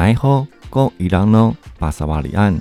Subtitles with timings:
[0.00, 2.58] 奈何过伊朗诺巴萨瓦里岸，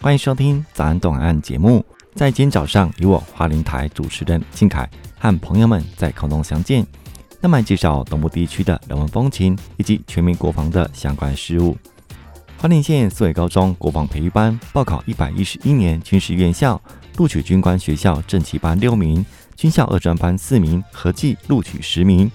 [0.00, 1.84] 欢迎收听早安东岸节目。
[2.14, 4.88] 在今天早上，由我花林台主持人靖凯
[5.18, 6.86] 和朋友们在空中相见，
[7.40, 11.76] 那么介绍东部地区的人文风情以及全民国防的相关事务。
[12.56, 16.80] 花莲县四维高中国防培育班报考一百一十一年军事院校，
[17.16, 22.30] 录取军官学校正期班六名，军校二专班四名，合计录取十名，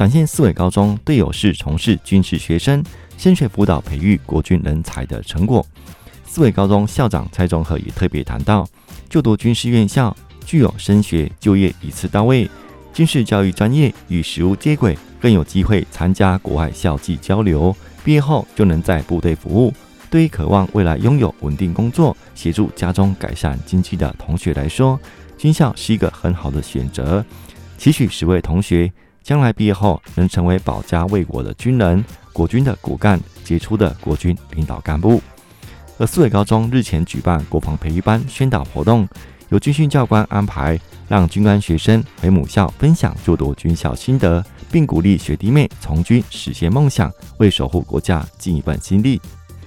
[0.00, 2.82] 展现四位高中队友是从事军事学生
[3.18, 5.62] 升学辅导培育国军人才的成果。
[6.24, 8.66] 四位高中校长蔡中和也特别谈到，
[9.10, 12.48] 就读军事院校具有升学就业一次到位，
[12.94, 17.76] 军事教育专业与实务接轨，更有机会参加国外校际交流。
[18.02, 19.70] 毕业后就能在部队服务，
[20.08, 24.98] 对于渴望未来拥有稳定工作、协助家中改善经济的同学来说，
[25.36, 27.22] 军校是一个很好的选择。
[27.76, 28.90] 期许十位同学
[29.22, 35.20] 将来毕业后能成为保家卫国的军人，国军的骨干，杰出的国军领导干部。
[35.98, 39.06] 而四维高中日前举办国防培育班宣导活动，
[39.50, 44.44] 由军训教官安排，让军官学生回母校分享就读军校心得。
[44.72, 49.20] 并鼓励学弟妹从军实现梦想，为守护国家尽一份心力。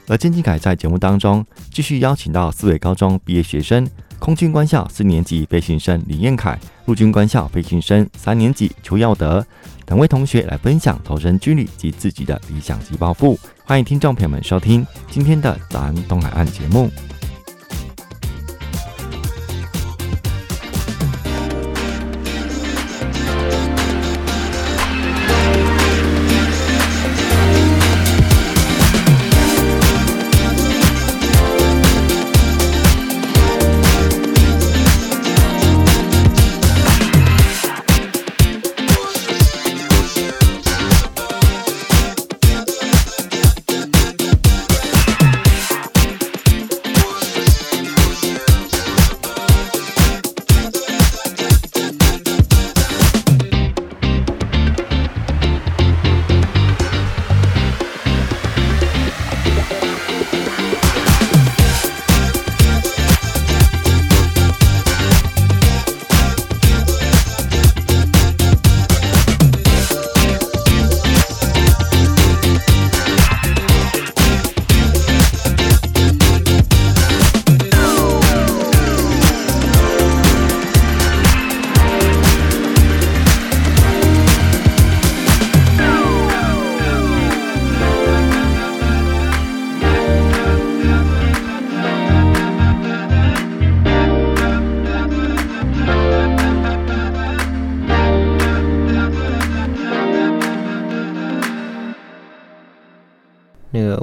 [0.07, 3.85] 而靖凯在节目当中继续邀请到四维高中毕业学生、
[4.19, 9.45] 空军官校四年级飞行生林彦凯、陆军官校飞行生三年级邱耀德
[9.85, 13.37] 等位同学来分享投身军旅及自己的理想及抱负。
[13.65, 16.89] 欢迎听众朋友们收听今天的早安东海岸节目。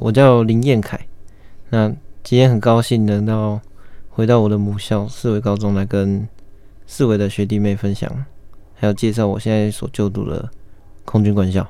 [0.00, 0.98] 我叫林彦凯。
[1.68, 1.88] 那
[2.24, 3.60] 今天很高兴能到
[4.08, 6.26] 回到我的母校四维高中来跟
[6.86, 8.10] 四维的学弟妹分享，
[8.74, 10.48] 还有介绍我现在所就读的
[11.04, 11.66] 空军官校。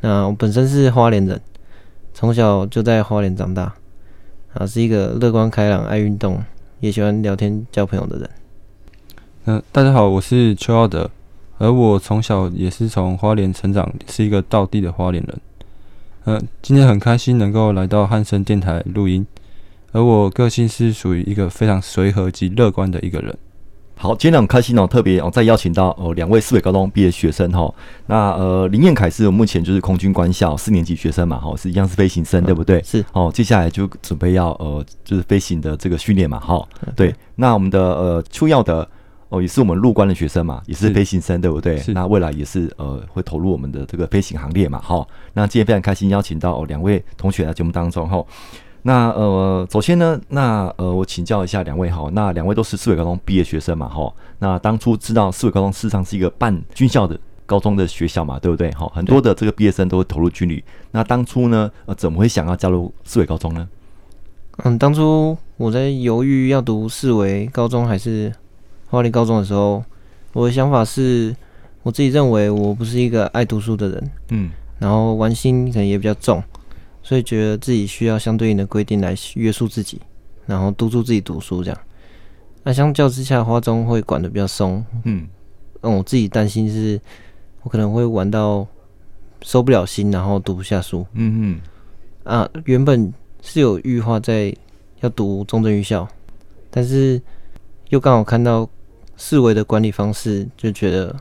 [0.00, 1.40] 那我本身是花莲人，
[2.14, 3.74] 从小就在花莲长大，
[4.54, 6.40] 啊，是一个乐观开朗、爱运动、
[6.78, 8.30] 也喜欢聊天、交朋友的人。
[9.46, 11.10] 嗯，大家好，我是邱耀德，
[11.58, 15.40] 而我从小也是从花莲成长，是一个道地的花莲人。
[16.30, 19.26] 嗯，今天很开心能够来到汉森电台录音，
[19.90, 23.36] 而我个性是属于一个非常随和及乐观的一个人。
[23.96, 27.74] 好，今天很开心哦，特别哦再邀请到哦两位四北高中毕业学生哈。
[28.06, 32.80] 那呃林彦凯是我目前就是空军官校四年级学生嘛，哈是一样是飞行生，嗯、对不对？
[32.84, 36.64] 是哦，接下来就准备要呃就是飞行的这个训练嘛，哈。
[36.94, 38.88] 对，那我们的呃初耀德。
[39.30, 41.78] 哦，也是我们入关的学生嘛，也是飞行生，对不对？
[41.78, 41.92] 是。
[41.92, 45.06] 那未来也是呃，会投入我们的这个飞行行列嘛，哈。
[45.34, 48.24] 那今天非常开心邀请到两位同学来节目当中，哈。
[48.82, 52.10] 那呃，首先呢，那呃，我请教一下两位哈。
[52.12, 54.12] 那两位都是四维高中毕业学生嘛，哈。
[54.40, 57.16] 那当初知道四维高中事实上是一个半军校的
[57.46, 58.68] 高中的学校嘛，对不对？
[58.72, 60.64] 哈，很多的这个毕业生都会投入军旅。
[60.90, 63.68] 那当初呢，呃，怎么会想要加入四维高中呢？
[64.64, 68.32] 嗯，当初我在犹豫要读四维高中还是。
[68.90, 69.82] 花莲高中的时候，
[70.32, 71.34] 我的想法是，
[71.84, 74.50] 我自己认为我不是一个爱读书的人，嗯，
[74.80, 76.42] 然后玩心可能也比较重，
[77.00, 80.00] 所以觉得自己需要相对应的规定来约束自己，
[80.44, 81.80] 然后督促自己读书这样。
[82.64, 85.28] 那相较之下，花中会管的比较松，嗯，
[85.80, 87.00] 让我自己担心是，
[87.62, 88.66] 我可能会玩到
[89.42, 91.60] 收不了心，然后读不下书，嗯
[92.24, 94.52] 嗯，啊，原本是有预划在
[95.00, 96.08] 要读中正预校，
[96.72, 97.22] 但是
[97.90, 98.68] 又刚好看到。
[99.20, 101.14] 四维的管理方式就觉得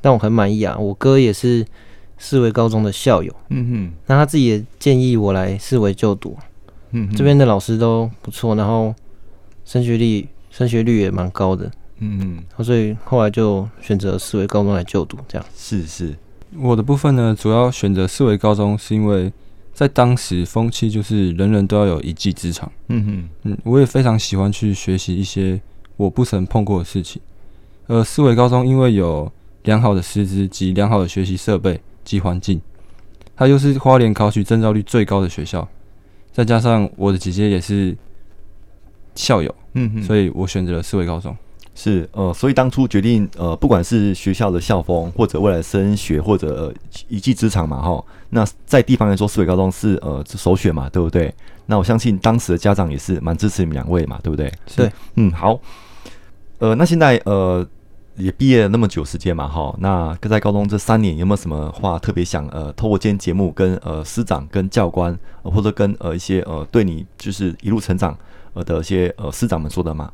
[0.00, 0.78] 让我很满意啊！
[0.78, 1.66] 我哥也是
[2.16, 6.36] 四维高中的校友，嗯哼，那他自己也建议我来四维就读，
[6.92, 8.94] 嗯，这边的老师都不错，然后
[9.64, 11.68] 升学率升学率也蛮高的，
[11.98, 15.44] 嗯嗯，所以后来就选择四维高中来就读，这样。
[15.56, 16.16] 是是，
[16.56, 19.32] 我的部分呢，主要选择四维高中是因为
[19.74, 25.60] 在当时风气就是人人都要有一技之长，嗯哼，嗯，我也非常喜欢去学习一些
[25.96, 27.20] 我不曾碰过的事情，
[27.86, 29.30] 而四维高中因为有
[29.64, 32.60] 良好的师资及良好的学习设备及环境，
[33.34, 35.66] 它又是花莲考取证照率最高的学校，
[36.32, 37.96] 再加上我的姐姐也是
[39.14, 41.36] 校友，嗯哼，所以我选择了四维高中。
[41.78, 46.74] 是呃，所以当初决定呃，不管是学校的校风，或者未来升学，或者、呃、
[47.06, 51.34] 一技之长嘛，哈，那在地方来说，四维高中是呃首选嘛，对不对？
[51.66, 54.50] 那我相信当时的家长也是蛮支持你们两位嘛，对不对？
[54.74, 55.60] 对，嗯，好。
[56.58, 57.66] 呃，那现在呃
[58.16, 68.16] 也毕业了那么久时间嘛，哈，那在高中这三年有没有什么话特别想呃，透过今天节目跟呃师长、跟教官，呃、或者跟呃一些呃对你就是一路成长
[68.54, 70.10] 呃的一些呃师长们说的吗？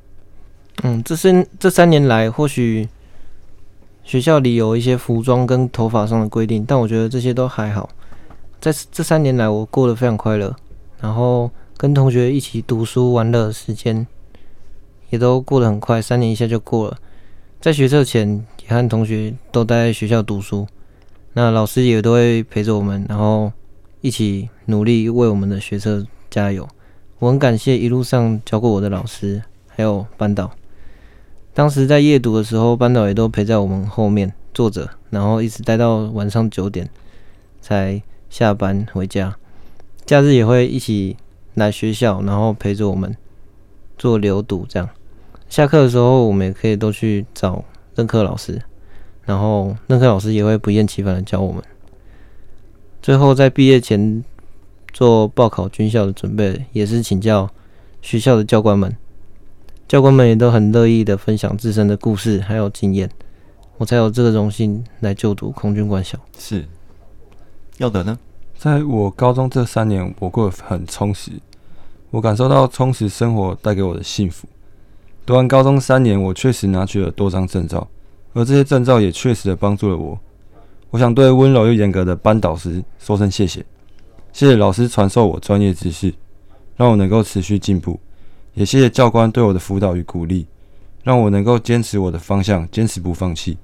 [0.83, 2.89] 嗯，这是这三年来，或许
[4.03, 7.89] 学校里有一些服装跟头发上的规定，但我觉得这些都还好。
[8.59, 10.53] 在这三年来，我过得非常快乐，
[11.01, 14.05] 然后跟同学一起读书玩乐时间
[15.13, 16.97] 也都过得很快，三年一下就过了。
[17.61, 20.67] 在学测前，也和同学都待在学校读书，
[21.35, 23.53] 那老师也都会陪着我们，然后
[24.01, 26.67] 一起努力为我们的学测加油。
[27.19, 30.51] 我很感谢一路上教过我的老师，还有班导。
[31.53, 36.89] 当时在夜读的时候，班导也都陪在我们后面坐着，然后一直待到晚上九点
[37.61, 39.37] 才下班回家。
[40.07, 41.19] 假日也会一起
[41.53, 43.15] 来学校，然后陪着我们
[43.99, 44.65] 做留读。
[44.67, 44.89] 这样
[45.53, 47.63] 下课的时候，我们也可以都去找
[47.95, 48.59] 任课老师，
[49.27, 51.63] 然后任课老师也会不厌其烦的教我们。
[53.03, 54.25] 最后在毕业前
[54.95, 57.51] 做报考军校的准备，也是请教
[58.01, 58.97] 学校的教官们。
[59.87, 63.11] 教官们也都很乐意的分享自身的故事还有经验，
[63.77, 66.19] 我才有这个荣幸来就读空军官校。
[66.39, 66.65] 是，
[67.77, 68.19] 要的呢？
[68.57, 71.31] 在我高中这三年，我过得很充实，
[72.09, 74.49] 我感受到充实生活带给我的幸福。
[75.25, 77.87] 读完高中三年，我确实拿取了多张证照，
[78.33, 80.19] 而这些证照也确实的帮助了我。
[80.91, 83.65] 我想对温柔又严格的班导师说声谢谢，
[84.33, 86.13] 谢谢老师传授我专业知识，
[86.77, 88.01] 让我能够持续进步。
[88.55, 90.45] 也谢谢教官对我的辅导与鼓励，
[91.05, 93.57] 让我能够坚持我的方向，坚持不放弃。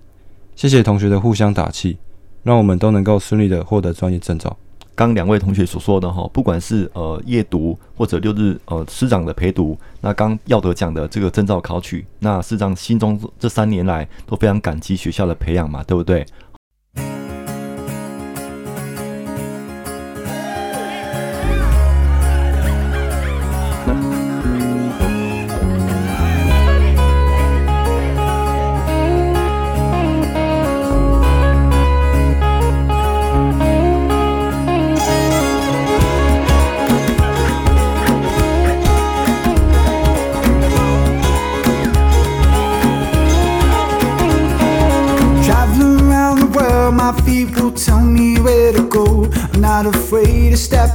[0.54, 1.98] 谢谢同学的互相打气，
[2.44, 4.56] 让我们都能够顺利的获得专业证照。
[4.98, 16.26] 刚两位同学所说的哈，不管是呃夜读或者六日呃师长的陪读，那刚要得奖的这个证照考取，那师长心中这三年来都非常感激学校的培养嘛，对不对？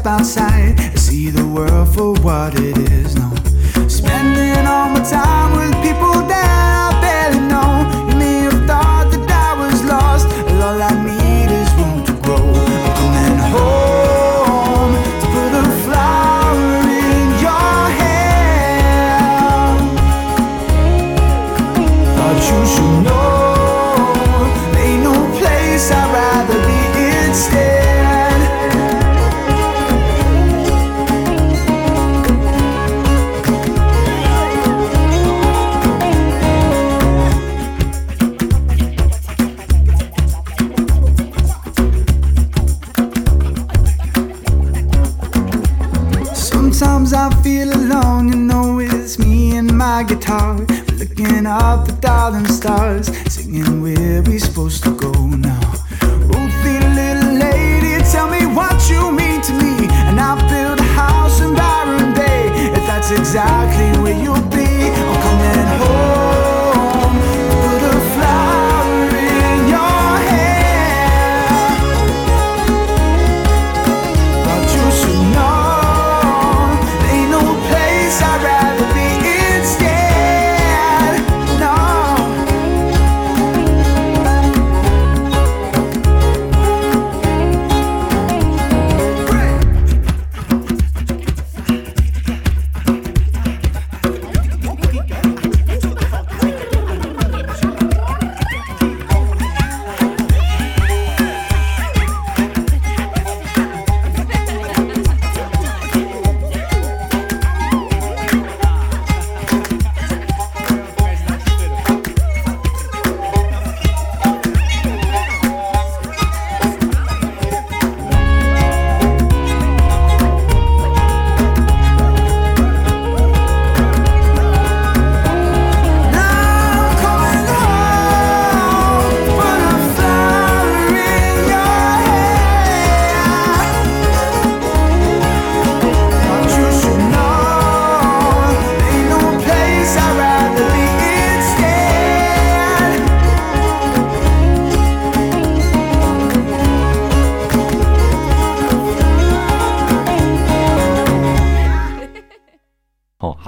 [0.03, 2.82] step outside and see the world for what it is.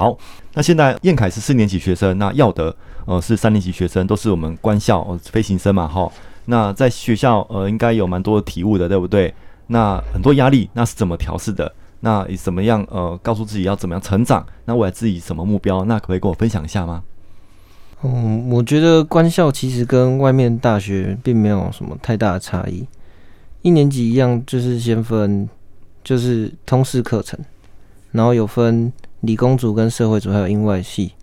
[0.06, 0.16] 好，
[0.54, 6.08] 那现在燕凯是四年级学生，那耀德呃是三年级学生，都是我们官校、飞行生嘛，哈。
[6.46, 9.34] 那在学校呃应该有蛮多的体悟的，对不对？
[9.66, 11.74] 那很多压力，那是怎么调试的？
[12.02, 14.46] 那以怎么样呃告诉自己要怎么样成长？
[14.66, 15.84] 那未来自己什么目标？
[15.86, 17.02] 那可以跟我分享一下吗？
[18.04, 22.86] 嗯，我觉得官校其实跟外面大学并没有什么太大的差异。
[23.64, 25.50] 一年级一样，就是先分
[26.04, 27.40] 就是通识课程，
[28.12, 28.94] 然后有分
[29.26, 31.14] 理工组跟社会组，还有英外系。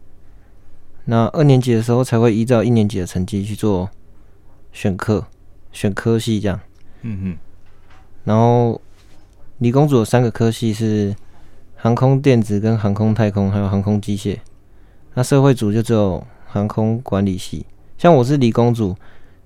[1.04, 3.88] 那二年级的时候才会依照一年级的成绩去做
[4.72, 5.26] 选课、
[5.72, 6.60] 选科系这样。
[7.02, 7.38] 嗯嗯。
[8.24, 8.80] 然后
[9.58, 11.14] 理工组有三个科系是
[11.76, 14.38] 航空电子、跟航空太空，还有航空机械。
[15.14, 16.26] 那社会组就只有。
[16.54, 17.64] 航空管理系，
[17.96, 18.94] 像我是理工组，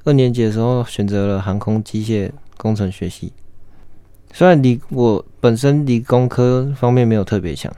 [0.03, 3.33] 二年级的时候选择了航空机械工程学系。
[4.33, 7.73] 虽然理我本身理工科方面没有特别强，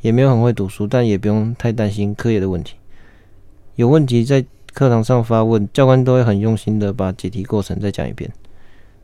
[0.00, 2.74] 也没有很会读书，但也不用太担心课业的问题。
[3.76, 8.30] 有问题在课堂上发问，教官都会很用心的把解题过程再讲一遍。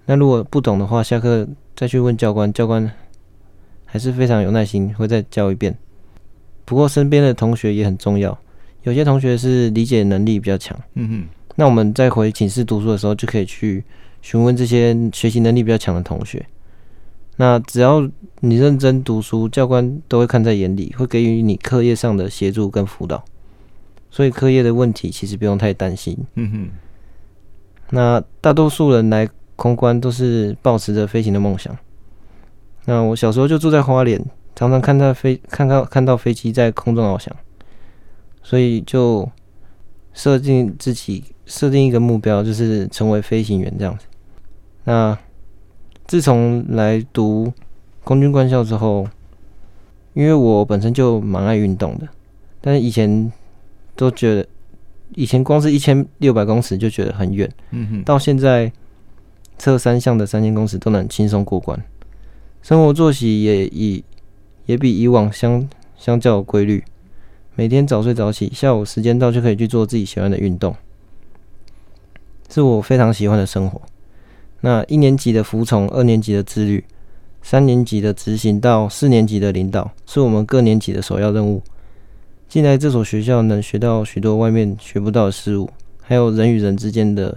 [0.07, 2.91] 那如果不懂的话，下课再去问教官，教官
[3.85, 5.77] 还是非常有耐心，会再教一遍。
[6.65, 8.37] 不过身边的同学也很重要。
[8.83, 11.25] 有些同学是理解能力比较强，嗯哼，
[11.57, 13.83] 那我们在回寝室读书的时候，就可以去
[14.23, 16.45] 询问这些学习能力比较强的同学。
[17.37, 18.09] 那只要
[18.41, 23.25] 你认真读书，教官都会看在眼里，会给予你课业上的协助跟辅导。
[24.11, 26.69] 所以课业的问题其实不用太担心，嗯哼。
[27.91, 31.77] 那大多数人来空关都是抱持着飞行的梦想。
[32.87, 34.25] 那我小时候就住在花莲，
[34.55, 37.35] 常常看到飞，看到看到飞机在空中翱翔。
[38.43, 39.29] 所以就
[40.15, 44.07] 设定自己设定一个目标，就是成为飞行员这样子。
[44.85, 45.19] 那
[46.07, 47.53] 自从来读
[48.05, 49.09] 空军官校之后，
[50.15, 52.09] 因为我本身就蛮爱运动的，
[52.61, 53.33] 但是以前
[53.97, 54.47] 都觉得，
[55.15, 58.71] 以前光是一千六百公尺就觉得很远，嗯哼，到现在
[59.59, 61.83] 测三项的三千公尺都能轻松过关，
[62.63, 64.05] 生活作息也以
[64.67, 66.85] 也比以往相相较规律。
[67.57, 70.77] 每天早睡早起，下午时间到就可以去做自己喜欢的运动，
[72.49, 73.81] 是我非常喜欢的生活。
[74.61, 76.85] 那一年级的服从，二年级的自律，
[77.43, 81.63] 三年级的执行到四年级的领导，是我们各年级的首要任务。
[82.49, 85.69] 进来这所学校，能学到许多外面学不到的事物，
[86.01, 87.37] 还有人与人之间的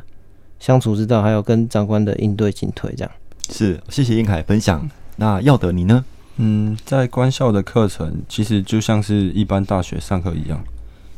[0.60, 2.94] 相处之道，还有跟长官的应对进退。
[2.96, 3.12] 这样
[3.52, 4.90] 是，谢谢英凯分享。
[5.18, 6.06] 那耀德你呢？
[6.38, 10.64] 嗯，在官校的课程其实就像是一般大学上课一样，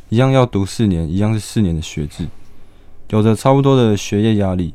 [0.09, 2.25] 一样要读四年，一样是四年的学制，
[3.09, 4.73] 有着差不多的学业压力。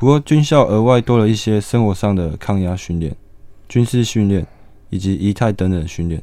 [0.00, 3.14] 不过军校额外多了一些生活上的抗压训练、
[3.68, 4.46] 军事训练
[4.88, 6.22] 以及仪态等等训练。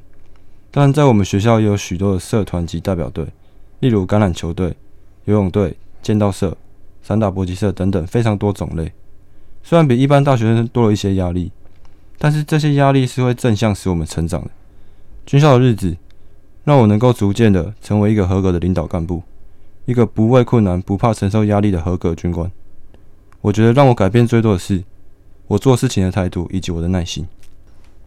[0.71, 3.27] 当然，在我们学校也有许多的社团及代表队，
[3.81, 4.75] 例如橄榄球队、
[5.25, 6.57] 游泳队、剑道社、
[7.03, 8.91] 散打搏击社等等，非常多种类。
[9.61, 11.51] 虽然比一般大学生多了一些压力。
[12.17, 14.49] 但是这些压力是会正向使我们成长的。
[15.27, 15.95] 军校的日子
[16.63, 19.21] 让我能够逐渐的成为一个合格的领导干部，
[19.85, 22.51] 一个不畏困难、不怕承受压力的合格军官。
[23.41, 24.83] 我觉得让我改变最多的是
[25.47, 27.25] 我做事情的态度以及我的耐心。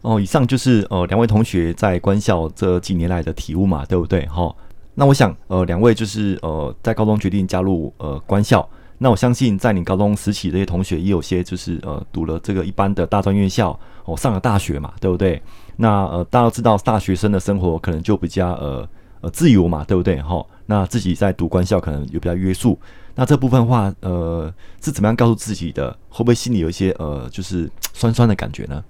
[0.01, 4.25] 哦，以上就是呃两位同学在官校这几年来的体悟嘛，对不对？
[4.25, 4.53] 哈，
[4.95, 8.67] 那我想呃两位就是呃在高中决定加入呃官校。
[8.97, 15.41] 那我相信，在你高中时期，这些同学也有些就是呃读了这个一般的大专院校哦，上了大学嘛，对不对？
[15.77, 18.87] 那呃大家都知道，大学生的生活可能就比较呃
[19.21, 20.21] 呃自由嘛，对不对？
[20.21, 22.77] 哈，那自己在读官校可能有比较约束。
[23.15, 25.91] 那这部分话，呃是怎么样告诉自己的？
[26.09, 28.83] 会不会心里有一些呃就是酸酸的感觉呢？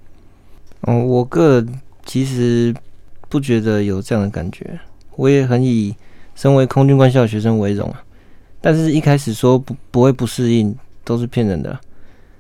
[0.82, 2.74] 嗯，我个人其实
[3.30, 4.80] 不觉得有这样的感觉，
[5.16, 5.96] 我也很以
[6.36, 8.04] 身为空军官校的学生为荣啊。
[8.60, 11.80] 但是，一开始说不不会不适应，都是骗人的。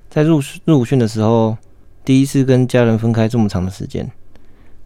[0.09, 1.57] 在入入伍训的时候，
[2.05, 4.07] 第一次跟家人分开这么长的时间，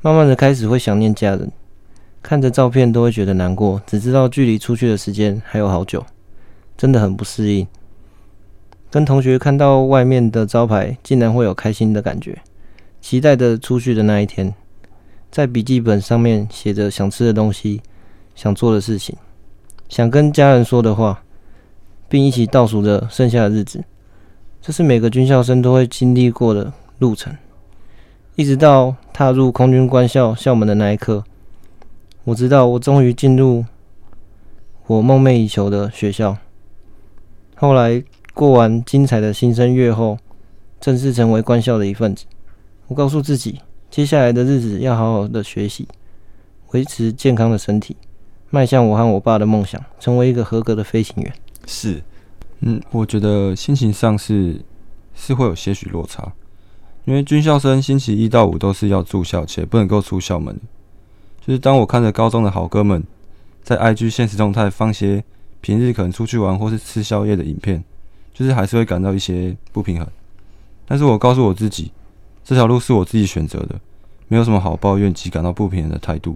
[0.01, 1.51] 慢慢的开始会想念家人，
[2.21, 6.05] 看着照片都会觉得难过，只知道距离出去的时间还有好久，
[6.77, 7.67] 真的很不适应。
[8.89, 12.41] 跟同学看到外面的招牌，竟然会有开心的感觉，
[13.01, 14.53] 期待着出去的那一天，
[15.31, 17.81] 在笔记本上面写着想吃的东西，
[18.35, 19.15] 想做的事情，
[19.89, 21.21] 想跟家人说的话。
[22.07, 23.83] 并一起倒数着剩下的日子，
[24.61, 27.35] 这是每个军校生都会经历过的路程。
[28.35, 31.23] 一直到踏入空军官校校门的那一刻，
[32.25, 33.65] 我知道我终于进入
[34.85, 36.37] 我梦寐以求的学校。
[37.55, 40.17] 后来过完精彩的新生月后，
[40.79, 42.25] 正式成为官校的一份子。
[42.87, 43.59] 我告诉自己，
[43.89, 45.87] 接下来的日子要好好的学习，
[46.71, 47.95] 维持健康的身体，
[48.49, 51.33] 迈向我和我爸的梦想，成为一个合格的飞行员。
[51.65, 52.03] 是，
[52.59, 54.61] 嗯，我觉得心情上是
[55.15, 56.33] 是会有些许落差，
[57.05, 60.59] 因为军校生星期一到五都是要住校，且不能够出校门。
[61.39, 63.03] 就是当我看着高中的好哥们
[63.63, 65.23] 在 IG 现实动态放些
[65.65, 67.83] 平日可能出去玩或是吃宵夜的影片，
[68.35, 70.07] 就是还是会感到一些不平衡。
[70.85, 71.91] 但是我告诉我自己，
[72.43, 73.81] 这条路是我自己选择的，
[74.27, 76.35] 没有什么好抱怨及感到不平衡的态度，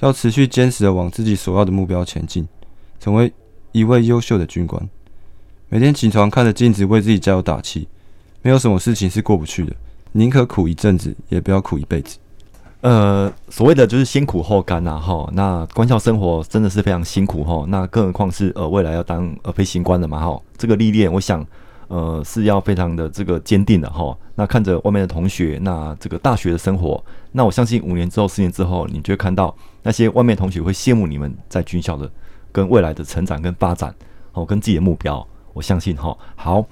[0.00, 2.44] 要持续坚持的往自己所要的目标前进，
[2.98, 3.32] 成为
[3.70, 4.88] 一位优秀的军官。
[5.68, 7.86] 每天起床看着镜子，为自己加油打气，
[8.42, 9.72] 没有什么事情是过不去的，
[10.10, 12.18] 宁可苦一阵子，也不要苦一辈子。
[12.80, 15.28] 呃，所谓的就是先苦后甘呐，哈。
[15.32, 20.40] 那官校生活真的是非常辛苦哈，那更何况是呃未来要当呃飞行官的嘛，哈。
[20.56, 21.44] 这个历练，我想。
[21.88, 24.12] 呃，是要非常的这个坚定的哈。
[24.34, 32.10] 那看着外面的同学，那这个大学的生活，那我相信五年之后、四年之后，你就会看到那些外面同学会羡慕你们在军校的
[32.50, 33.94] 跟未来的成长跟发展，
[34.32, 35.24] 哦，跟自己的目标。
[35.52, 36.18] 我相信哈。
[36.34, 36.66] 好。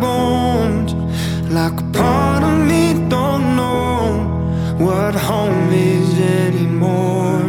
[0.00, 0.94] bones.
[1.50, 7.40] Like a part of me don't know what home is anymore.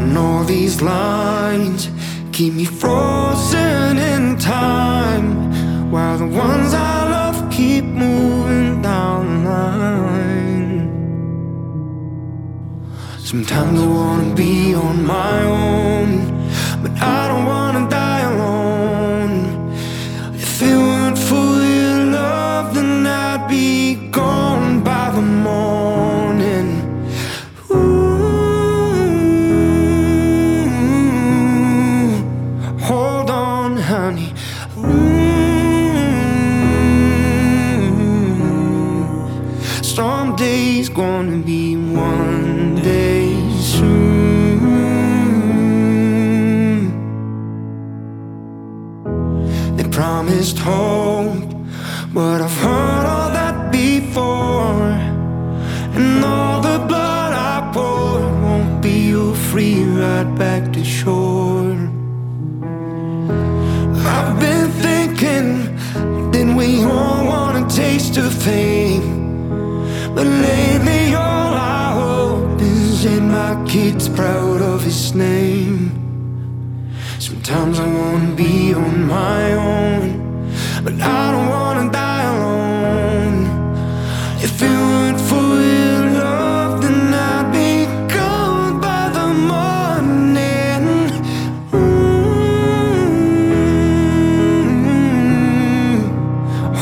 [0.00, 1.90] And all these lines
[2.32, 10.88] keep me frozen in time, while the ones I love keep moving down the line.
[13.18, 16.17] Sometimes I wanna be on my own.
[49.78, 51.54] They promised hope,
[52.12, 54.90] but I've heard all that before.
[55.94, 61.78] And all the blood I poured won't be you free ride back to shore.
[64.16, 69.06] I've been thinking, then we all want a taste of fame?
[70.12, 75.57] But lately, all I hope is in my kids proud of his name.
[77.48, 80.50] Sometimes I wanna be on my own,
[80.84, 83.46] but I don't wanna die alone.
[84.42, 90.84] If it weren't for your love, then I'd be gone by the morning.
[91.72, 92.44] Mm-hmm.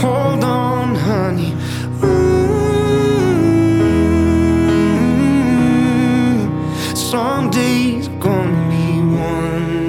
[0.01, 1.53] Hold on, honey.
[1.77, 2.27] Mm-hmm.
[6.97, 9.86] Some days gonna be one.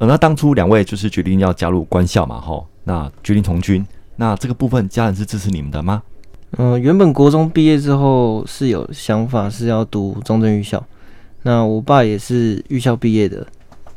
[0.00, 3.84] 那当初两位就是决定要加入官校嘛，吼，那决定从军，
[4.16, 6.02] 那这个部分家人是支持你们的吗？
[6.56, 10.82] 嗯、原本国中毕业之后是有想法是要读中正预校，
[11.42, 13.46] 那我爸也是预校毕业的，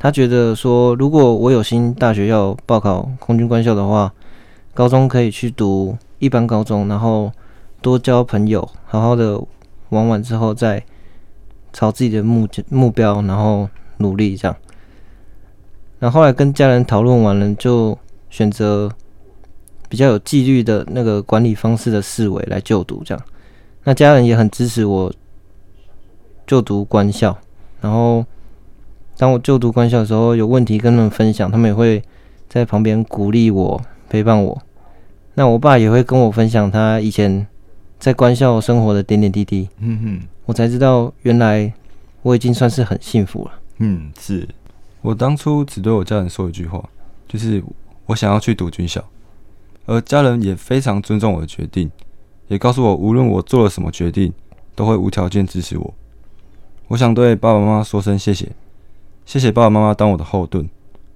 [0.02, 4.12] 他觉得说如果我有心大学要报考空军官校的话，
[4.74, 7.30] 高中可以去读一般高中，然后
[7.80, 9.40] 多交朋友，好好的
[9.90, 10.82] 玩完之后再
[11.72, 14.56] 朝自己的目目标，然后努力这样。
[16.00, 17.96] 然后后来跟家人讨论完了，就
[18.28, 18.90] 选择
[19.88, 23.24] 比较有纪律的那个管理方式的思维来就读，这样。
[23.84, 25.12] 那家人也很支持我
[26.44, 27.38] 就读官校，
[27.80, 28.26] 然后
[29.22, 32.02] 当我就读官校的时候，有问题跟他们分享，他们也会
[32.48, 34.60] 在旁边鼓励我、陪伴我。
[35.34, 37.46] 那我爸也会跟我分享他以前
[38.00, 39.68] 在官校生活的点点滴滴。
[39.78, 41.72] 嗯哼，我才知道原来
[42.22, 43.52] 我已经算是很幸福了。
[43.78, 44.48] 嗯，是
[45.02, 46.84] 我当初只对我家人说一句话，
[47.28, 47.62] 就是
[48.06, 49.04] 我想要去读军校，
[49.86, 51.88] 而家人也非常尊重我的决定，
[52.48, 54.32] 也告诉我无论我做了什么决定，
[54.74, 55.94] 都会无条件支持我。
[56.88, 58.50] 我想对爸爸妈妈说声谢谢，
[59.24, 60.68] 谢谢爸爸妈妈当我的后盾，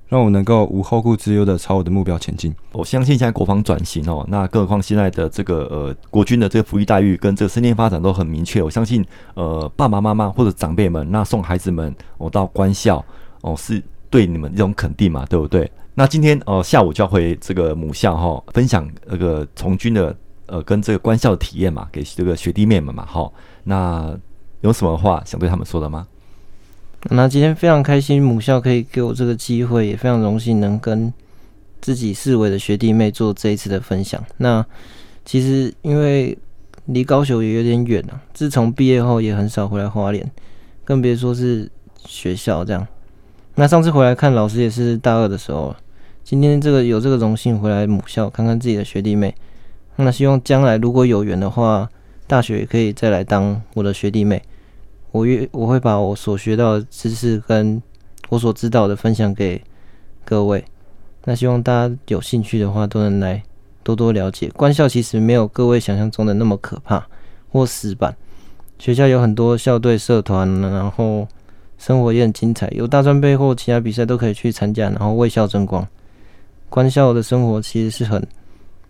[0.08, 2.54] 让我能够无后顾之忧的朝我的目标前进。
[2.72, 8.62] 我相信现在国防转型哦，那更何况现在的这个呃国军的这个福利待遇跟这个升迁发展都很明确。
[8.62, 13.04] 我相信呃爸爸妈妈或者长辈们，那送孩子们我、到官校
[13.42, 15.70] 哦，是对你们一种肯定嘛，对不对？
[15.94, 20.16] 那今天哦、下午就要回这个母校哈、哦，分享那个从军的
[20.46, 23.32] 呃跟这个官校的体验嘛，给这个学弟妹们嘛，哈、哦，
[23.64, 24.16] 那。
[24.62, 26.04] 有什么话想对他们说的吗？
[27.10, 31.12] 那今天非常开心，母校可以给我这个机会，也非常荣幸能跟
[31.80, 34.22] 自己视为的学弟妹做这一次的分享。
[34.38, 34.64] 那
[35.24, 36.36] 其实因为
[36.86, 40.30] 离高雄也有点远了，自从毕业后也很少回来花莲，
[40.84, 41.70] 更别说是
[42.04, 42.86] 学校这样。
[43.54, 45.74] 那上次回来看老师也是大二的时候，
[46.24, 49.34] 今天这个有这个荣幸回来母校看看自己的学弟妹，
[49.96, 51.88] 那希望将来如果有缘的话。
[52.28, 54.42] 大学也可以再来当我的学弟妹，
[55.16, 57.82] 我愿我会把我所学到的知识跟
[58.28, 59.62] 我所知道的分享给
[60.26, 60.62] 各位。
[61.24, 63.42] 那希望大家有兴趣的话都能来
[63.82, 64.50] 多多了解。
[64.54, 67.06] 官校其实没有各位想象中的那么可怕
[67.50, 68.14] 或死板，
[68.78, 71.26] 学校有很多校队社团，然后
[71.78, 75.86] 生活也很精彩，有大专杯或其他比赛都可以去参加，然后为校争光。
[76.68, 78.22] 官校的生活其实是很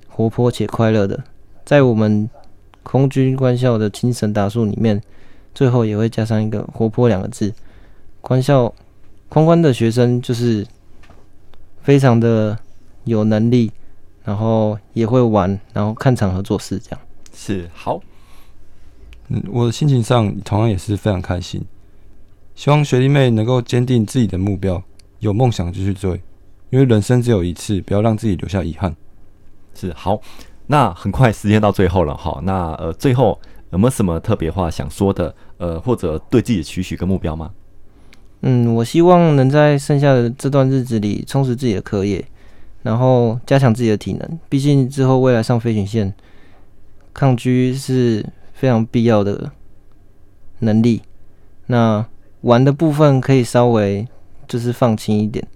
[0.08, 1.22] 活泼且快乐的，
[1.64, 2.28] 在我们。
[2.88, 5.02] 空军官校的精神达数里面，
[5.56, 7.50] 最后也会加上一个“活泼”两个字。
[8.20, 8.74] 官校
[9.30, 10.66] 空官的学生就是
[11.80, 12.58] 非常的
[13.04, 13.72] 有能力，
[14.22, 17.00] 然后也会玩，然后看场合做事，这样
[17.32, 17.98] 是好。
[19.28, 21.64] 嗯，我的心情上同样也是非常开心。
[22.54, 24.82] 希望学弟妹能够坚定自己的目标，
[25.20, 26.20] 有梦想就去追，
[26.68, 28.94] 因为人生只有一次，不要让自己留下遗憾。
[29.74, 30.20] 是好。
[30.68, 33.40] 那很快时间到最后了哈，那呃最后
[33.76, 35.34] 有没有什么特别话想说的？
[35.58, 37.50] 呃，或者对自己的期许跟目标吗？
[38.40, 42.24] 嗯，我希望能在剩下的这段日子里充实自己的课业，
[42.82, 44.38] 然后加强自己的体能。
[44.48, 46.14] 毕竟之后未来上飞行线，
[47.12, 49.50] 抗狙是非常必要的
[50.60, 51.02] 能力。
[51.66, 52.02] 那
[52.40, 54.08] 玩的部分可以稍微
[54.48, 55.46] 就是放轻一点，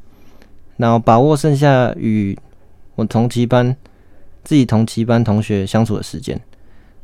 [0.76, 2.38] 然后把握剩下与
[2.96, 3.74] 我同期班。
[4.42, 6.40] 自己同期班同学相处的时间，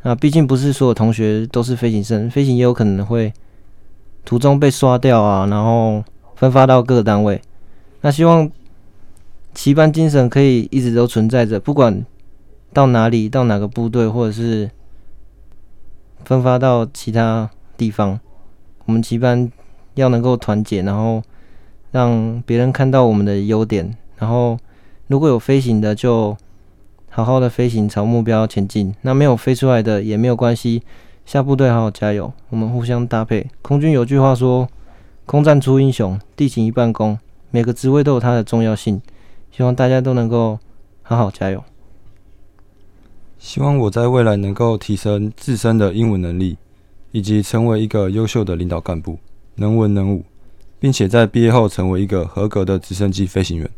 [0.09, 3.33] 那毕竟不是所有同学都是飞行生，飞行也有可能会
[4.25, 6.05] 途中被刷掉啊，然后
[6.37, 7.43] 分发到各个单位。
[8.03, 8.49] 那希望
[9.53, 12.07] 期班精神可以一直都存在着，不管
[12.73, 14.71] 到哪里，到哪个部队，或者是
[16.25, 18.21] 分发到其他地方，
[18.85, 19.51] 我们期班
[19.95, 21.21] 要能够团结，然后
[21.91, 24.57] 让别人看到我们的优点，然后
[25.09, 26.37] 如果有飞行的就。
[27.17, 28.95] 好好的飞行，朝目标前进。
[29.01, 30.83] 那没有飞出来的也没有关系，
[31.25, 33.49] 下部队好好加油，我们互相搭配。
[33.63, 34.69] 空军有句话说
[35.25, 37.19] ：“空战出英雄，地勤一半功。”
[37.51, 39.01] 每个职位都有它的重要性，
[39.51, 40.59] 希望大家都能够
[41.01, 41.65] 好好加油。
[43.39, 46.59] 希望我在未来能够提升自身的英文能力，
[47.13, 49.19] 以及成为一个优秀的领导干部，
[49.55, 50.23] 能文能武，
[50.79, 53.71] 并且在毕业后成为一个合格的直升机飞行员。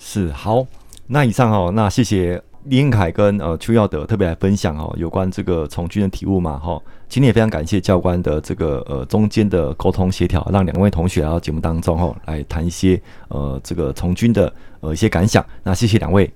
[0.00, 0.66] 是好，
[1.06, 2.42] 那以上哦，那谢谢。
[2.64, 15.44] 李应凯跟呃邱耀德特别来分享哦，有关这个从军的体悟嘛哈，今天也非常感谢教官的这个呃中间的沟通协调，让两位同学来到节目当中哦，来谈一些呃这个从军的呃一些感想。
[15.64, 16.32] 那谢谢两位，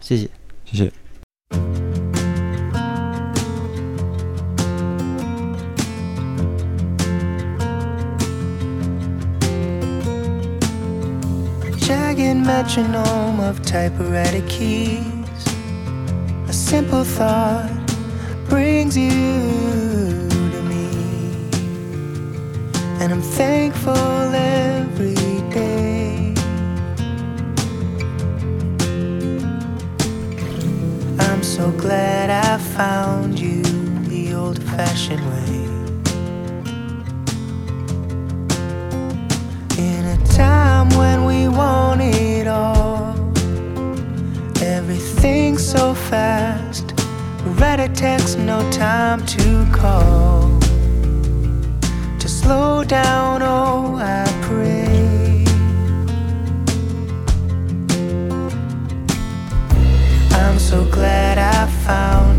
[0.00, 0.28] 谢谢
[0.64, 0.92] 谢谢。
[16.52, 17.72] A simple thought
[18.46, 20.86] brings you to me,
[23.00, 23.94] and I'm thankful
[24.34, 25.14] every
[25.48, 26.34] day.
[31.20, 33.62] I'm so glad I found you
[34.10, 35.56] the old fashioned way.
[39.78, 41.91] In a time when we want
[45.22, 46.94] think so fast.
[47.60, 50.58] Write a text, no time to call.
[52.18, 55.44] To slow down, oh, I pray.
[60.40, 62.31] I'm so glad I found.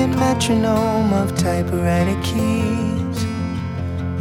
[0.00, 3.22] giant metronome of typewriter keys.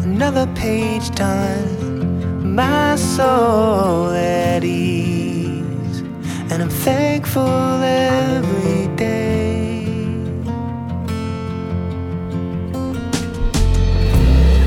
[0.03, 5.99] Another page done, my soul at ease.
[6.51, 9.85] And I'm thankful every day.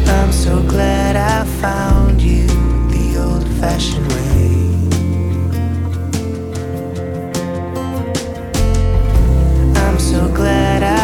[0.07, 2.47] I'm so glad I found you
[2.89, 4.42] the old fashioned way.